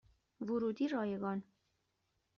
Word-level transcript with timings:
ورودی 0.41 0.87
رایگان 0.87 1.43